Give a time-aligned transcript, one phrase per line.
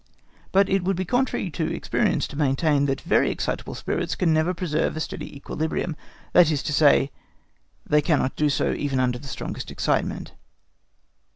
[0.51, 4.51] But it would be contrary to experience to maintain that very excitable spirits can never
[4.51, 7.11] preserve a steady equilibrium—that is to say,
[7.83, 10.31] that they cannot do so even under the strongest excitement.